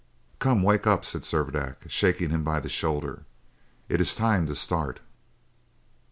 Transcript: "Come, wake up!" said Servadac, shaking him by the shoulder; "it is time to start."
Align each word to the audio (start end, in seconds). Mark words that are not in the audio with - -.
"Come, 0.39 0.63
wake 0.63 0.87
up!" 0.87 1.05
said 1.05 1.21
Servadac, 1.21 1.81
shaking 1.87 2.31
him 2.31 2.41
by 2.43 2.59
the 2.59 2.69
shoulder; 2.69 3.23
"it 3.87 4.01
is 4.01 4.15
time 4.15 4.47
to 4.47 4.55
start." 4.55 4.99